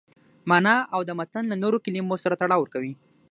مانا 0.49 0.75
او 0.95 1.01
د 1.05 1.11
متن 1.19 1.43
له 1.49 1.55
نورو 1.63 1.77
کلمو 1.85 2.15
سره 2.23 2.39
تړاو 2.41 2.61
ورکوي. 2.63 2.93